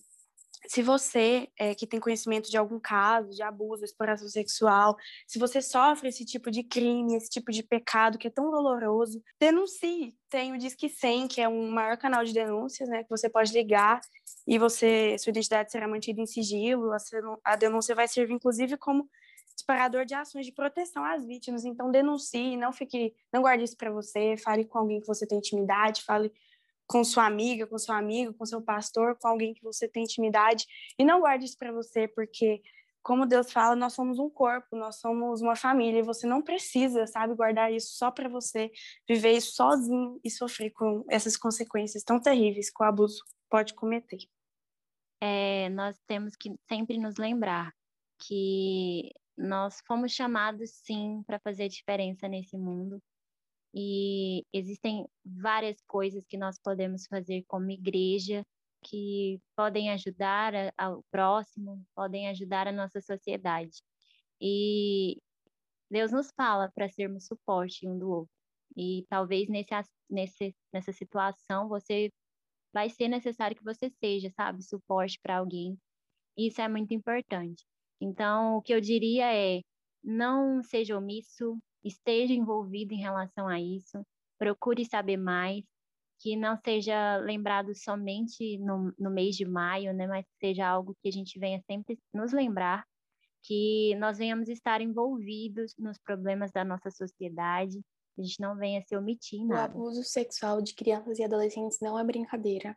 se 0.67 0.81
você 0.81 1.49
é, 1.57 1.73
que 1.75 1.87
tem 1.87 1.99
conhecimento 1.99 2.49
de 2.49 2.57
algum 2.57 2.79
caso 2.79 3.29
de 3.31 3.41
abuso, 3.43 3.83
exploração 3.83 4.27
sexual, 4.27 4.95
se 5.27 5.39
você 5.39 5.61
sofre 5.61 6.09
esse 6.09 6.25
tipo 6.25 6.49
de 6.51 6.63
crime, 6.63 7.15
esse 7.15 7.29
tipo 7.29 7.51
de 7.51 7.63
pecado 7.63 8.17
que 8.17 8.27
é 8.27 8.31
tão 8.31 8.51
doloroso, 8.51 9.21
denuncie. 9.39 10.15
Tem 10.29 10.53
o 10.53 10.57
Disque 10.57 10.89
100, 10.89 11.27
que 11.27 11.41
é 11.41 11.47
um 11.47 11.69
maior 11.69 11.97
canal 11.97 12.23
de 12.23 12.33
denúncias, 12.33 12.89
né, 12.89 13.03
que 13.03 13.09
você 13.09 13.29
pode 13.29 13.53
ligar 13.53 14.01
e 14.47 14.57
você 14.57 15.15
sua 15.19 15.31
identidade 15.31 15.71
será 15.71 15.87
mantida 15.87 16.21
em 16.21 16.25
sigilo. 16.25 16.91
A 17.43 17.55
denúncia 17.55 17.95
vai 17.95 18.07
servir 18.07 18.33
inclusive 18.33 18.77
como 18.77 19.09
disparador 19.55 20.05
de 20.05 20.13
ações 20.13 20.45
de 20.45 20.51
proteção 20.51 21.03
às 21.03 21.25
vítimas. 21.25 21.65
Então 21.65 21.89
denuncie, 21.89 22.57
não 22.57 22.71
fique, 22.73 23.15
não 23.33 23.41
guarde 23.41 23.63
isso 23.63 23.77
para 23.77 23.91
você, 23.91 24.35
fale 24.37 24.65
com 24.65 24.77
alguém 24.77 24.99
que 24.99 25.07
você 25.07 25.25
tem 25.25 25.37
intimidade, 25.37 26.03
fale 26.03 26.31
com 26.87 27.03
sua 27.03 27.25
amiga, 27.25 27.67
com 27.67 27.77
seu 27.77 27.95
amigo, 27.95 28.33
com 28.33 28.45
seu 28.45 28.61
pastor, 28.61 29.17
com 29.17 29.27
alguém 29.27 29.53
que 29.53 29.63
você 29.63 29.87
tem 29.87 30.03
intimidade, 30.03 30.65
e 30.97 31.03
não 31.03 31.19
guarde 31.19 31.45
isso 31.45 31.57
para 31.57 31.71
você, 31.71 32.07
porque 32.07 32.61
como 33.01 33.27
Deus 33.27 33.51
fala, 33.51 33.75
nós 33.75 33.93
somos 33.93 34.17
um 34.17 34.29
corpo, 34.29 34.75
nós 34.75 34.99
somos 34.99 35.39
uma 35.41 35.55
família, 35.55 35.99
e 35.99 36.03
você 36.03 36.25
não 36.25 36.41
precisa, 36.41 37.05
sabe, 37.05 37.35
guardar 37.35 37.71
isso 37.71 37.95
só 37.95 38.09
para 38.09 38.27
você, 38.27 38.71
viver 39.07 39.33
isso 39.33 39.53
sozinho 39.53 40.19
e 40.23 40.29
sofrer 40.31 40.71
com 40.71 41.05
essas 41.09 41.37
consequências 41.37 42.03
tão 42.03 42.19
terríveis 42.19 42.71
que 42.71 42.83
o 42.83 42.85
abuso 42.85 43.23
pode 43.49 43.75
cometer. 43.75 44.17
É, 45.21 45.69
nós 45.69 45.97
temos 46.07 46.35
que 46.35 46.53
sempre 46.67 46.97
nos 46.97 47.17
lembrar 47.17 47.71
que 48.19 49.11
nós 49.37 49.81
fomos 49.85 50.11
chamados 50.11 50.71
sim 50.83 51.21
para 51.27 51.39
fazer 51.39 51.67
diferença 51.67 52.27
nesse 52.27 52.57
mundo 52.57 53.01
e 53.75 54.45
existem 54.53 55.05
várias 55.25 55.81
coisas 55.85 56.25
que 56.25 56.37
nós 56.37 56.57
podemos 56.57 57.05
fazer 57.07 57.43
como 57.45 57.69
igreja 57.69 58.45
que 58.81 59.41
podem 59.55 59.89
ajudar 59.91 60.53
ao 60.77 61.03
próximo, 61.11 61.83
podem 61.93 62.29
ajudar 62.29 62.67
a 62.67 62.71
nossa 62.71 63.01
sociedade. 63.01 63.81
E 64.39 65.17
Deus 65.91 66.11
nos 66.11 66.31
fala 66.37 66.71
para 66.73 66.87
sermos 66.87 67.25
suporte 67.25 67.87
um 67.87 67.97
do 67.99 68.09
outro. 68.09 68.31
E 68.77 69.05
talvez 69.09 69.49
nesse, 69.49 69.71
nesse, 70.09 70.55
nessa 70.71 70.93
situação 70.93 71.67
você 71.67 72.09
vai 72.73 72.89
ser 72.89 73.07
necessário 73.07 73.57
que 73.57 73.63
você 73.63 73.89
seja, 73.89 74.29
sabe, 74.31 74.63
suporte 74.63 75.19
para 75.21 75.37
alguém. 75.37 75.77
Isso 76.37 76.61
é 76.61 76.67
muito 76.67 76.93
importante. 76.93 77.65
Então, 77.99 78.57
o 78.57 78.61
que 78.61 78.73
eu 78.73 78.81
diria 78.81 79.33
é: 79.33 79.61
não 80.03 80.61
seja 80.61 80.97
omisso, 80.97 81.57
esteja 81.85 82.33
envolvido 82.33 82.93
em 82.93 82.99
relação 82.99 83.47
a 83.47 83.59
isso, 83.59 84.05
procure 84.37 84.83
saber 84.83 85.17
mais, 85.17 85.63
que 86.19 86.35
não 86.35 86.57
seja 86.57 87.17
lembrado 87.17 87.75
somente 87.75 88.57
no, 88.57 88.93
no 88.97 89.11
mês 89.11 89.35
de 89.35 89.45
maio, 89.45 89.93
né, 89.93 90.07
mas 90.07 90.25
seja 90.39 90.67
algo 90.67 90.95
que 91.01 91.09
a 91.09 91.11
gente 91.11 91.37
venha 91.37 91.61
sempre 91.69 91.99
nos 92.13 92.33
lembrar, 92.33 92.85
que 93.43 93.95
nós 93.95 94.17
venhamos 94.17 94.49
estar 94.49 94.81
envolvidos 94.81 95.75
nos 95.77 95.99
problemas 95.99 96.51
da 96.51 96.63
nossa 96.63 96.89
sociedade, 96.89 97.79
a 98.17 98.21
gente 98.21 98.39
não 98.39 98.55
venha 98.55 98.81
se 98.81 98.95
omitir 98.95 99.45
nada. 99.45 99.77
O 99.77 99.81
abuso 99.81 100.03
sexual 100.03 100.61
de 100.61 100.73
crianças 100.73 101.19
e 101.19 101.23
adolescentes 101.23 101.79
não 101.81 101.99
é 101.99 102.03
brincadeira. 102.03 102.75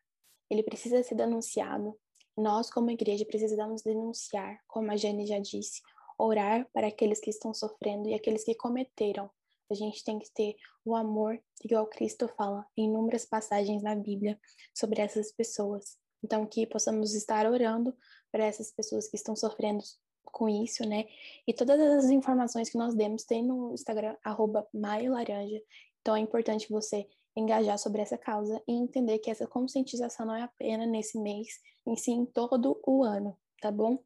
Ele 0.50 0.62
precisa 0.62 1.02
ser 1.02 1.14
denunciado. 1.14 1.96
Nós, 2.36 2.70
como 2.70 2.90
igreja, 2.90 3.24
precisamos 3.24 3.82
denunciar, 3.82 4.58
como 4.66 4.90
a 4.90 4.96
Jane 4.96 5.26
já 5.26 5.38
disse, 5.38 5.80
orar 6.18 6.68
para 6.72 6.88
aqueles 6.88 7.20
que 7.20 7.30
estão 7.30 7.54
sofrendo 7.54 8.08
e 8.08 8.14
aqueles 8.14 8.44
que 8.44 8.54
cometeram. 8.54 9.30
A 9.70 9.74
gente 9.74 10.02
tem 10.02 10.18
que 10.18 10.30
ter 10.32 10.56
o 10.84 10.96
amor, 10.96 11.38
igual 11.62 11.86
Cristo 11.86 12.26
fala 12.36 12.66
em 12.76 12.84
inúmeras 12.84 13.24
passagens 13.24 13.82
na 13.82 13.94
Bíblia 13.94 14.38
sobre 14.74 15.00
essas 15.00 15.30
pessoas. 15.30 15.96
Então, 16.24 16.46
que 16.46 16.66
possamos 16.66 17.14
estar 17.14 17.46
orando 17.46 17.94
para 18.32 18.44
essas 18.44 18.72
pessoas 18.72 19.08
que 19.08 19.16
estão 19.16 19.36
sofrendo 19.36 19.84
com 20.24 20.48
isso, 20.48 20.86
né? 20.86 21.06
E 21.46 21.52
todas 21.52 21.80
as 21.80 22.10
informações 22.10 22.70
que 22.70 22.78
nós 22.78 22.94
demos 22.94 23.24
tem 23.24 23.42
no 23.42 23.72
Instagram, 23.72 24.16
arroba 24.24 24.66
Laranja. 24.74 25.62
Então, 26.00 26.16
é 26.16 26.20
importante 26.20 26.70
você 26.70 27.06
engajar 27.36 27.78
sobre 27.78 28.02
essa 28.02 28.18
causa 28.18 28.60
e 28.66 28.72
entender 28.72 29.18
que 29.18 29.30
essa 29.30 29.46
conscientização 29.46 30.26
não 30.26 30.34
é 30.34 30.42
apenas 30.42 30.88
nesse 30.88 31.18
mês, 31.18 31.60
em 31.86 31.96
sim 31.96 32.24
todo 32.26 32.80
o 32.86 33.04
ano, 33.04 33.36
tá 33.60 33.70
bom? 33.70 33.98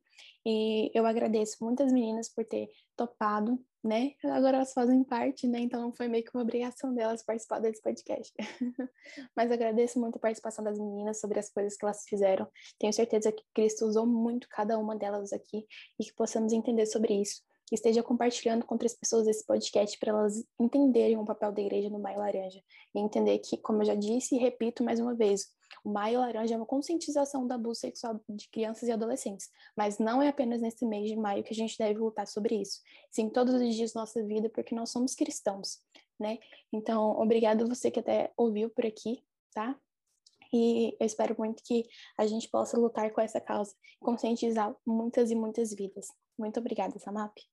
E 0.44 0.90
eu 0.94 1.07
agradeço 1.07 1.57
muitas 1.61 1.92
meninas 1.92 2.28
por 2.28 2.44
ter 2.44 2.68
topado, 2.96 3.59
né? 3.83 4.12
Agora 4.24 4.59
elas 4.59 4.72
fazem 4.72 5.02
parte, 5.02 5.46
né? 5.46 5.61
Então 5.61 5.92
foi 5.92 6.09
meio 6.09 6.24
que 6.24 6.31
uma 6.35 6.42
obrigação 6.42 6.94
delas 6.94 7.22
participar 7.22 7.61
desse 7.61 7.83
podcast. 7.83 8.33
Mas 9.37 9.50
agradeço 9.50 10.00
muito 10.00 10.16
a 10.16 10.20
participação 10.20 10.64
das 10.64 10.78
meninas 10.78 11.20
sobre 11.20 11.38
as 11.38 11.50
coisas 11.50 11.76
que 11.76 11.85
elas 11.85 12.05
fizeram. 12.09 12.46
Tenho 12.78 12.92
certeza 12.92 13.33
que 13.33 13.42
Cristo 13.55 13.87
usou 13.87 14.07
muito 14.07 14.48
cada 14.48 14.78
uma 14.78 14.96
delas 14.96 15.33
aqui 15.33 15.66
e 15.98 16.05
que 16.05 16.14
possamos 16.14 16.52
entender 16.52 16.87
sobre 16.87 17.14
isso. 17.14 17.40
Que 17.66 17.74
esteja 17.74 18.02
compartilhando 18.02 18.66
com 18.66 18.74
outras 18.74 18.94
pessoas 18.94 19.26
esse 19.26 19.46
podcast 19.46 19.98
para 19.98 20.11
elas 20.11 20.44
entenderem 20.61 21.16
o 21.16 21.24
papel 21.24 21.52
da 21.52 21.62
igreja 21.62 21.88
no 21.88 21.98
Maio 21.98 22.18
Laranja 22.18 22.61
e 22.94 23.00
entender 23.00 23.38
que, 23.38 23.57
como 23.57 23.83
eu 23.83 23.87
já 23.87 23.94
disse 23.94 24.37
e 24.37 24.38
repito 24.38 24.85
mais 24.85 25.00
uma 25.00 25.14
vez, 25.14 25.46
o 25.85 25.90
Maio 25.90 26.20
Laranja 26.20 26.54
é 26.54 26.56
uma 26.56 26.66
conscientização 26.66 27.46
do 27.46 27.52
abuso 27.52 27.80
sexual 27.80 28.20
de 28.28 28.48
crianças 28.48 28.88
e 28.88 28.92
adolescentes, 28.92 29.50
mas 29.76 29.98
não 29.98 30.22
é 30.22 30.28
apenas 30.28 30.61
nesse 30.61 30.85
mês 30.85 31.08
de 31.08 31.16
maio 31.16 31.42
que 31.42 31.52
a 31.52 31.56
gente 31.56 31.76
deve 31.78 31.98
lutar 31.98 32.26
sobre 32.26 32.61
isso. 32.61 32.80
Sim, 33.11 33.28
todos 33.28 33.54
os 33.54 33.74
dias 33.74 33.92
da 33.92 34.00
nossa 34.00 34.22
vida, 34.24 34.48
porque 34.48 34.74
nós 34.74 34.90
somos 34.90 35.14
cristãos, 35.14 35.80
né? 36.18 36.38
Então, 36.72 37.11
obrigado 37.18 37.68
você 37.68 37.90
que 37.90 38.00
até 38.00 38.32
ouviu 38.37 38.70
por 38.70 38.87
aqui, 38.87 39.22
tá? 39.52 39.78
E 40.52 40.96
eu 41.00 41.06
espero 41.06 41.35
muito 41.38 41.62
que 41.62 41.88
a 42.18 42.26
gente 42.26 42.48
possa 42.48 42.78
lutar 42.78 43.11
com 43.12 43.20
essa 43.20 43.40
causa, 43.40 43.74
conscientizar 43.98 44.74
muitas 44.87 45.30
e 45.30 45.35
muitas 45.35 45.72
vidas. 45.74 46.08
Muito 46.38 46.61
obrigada, 46.61 46.98
Samap. 46.98 47.51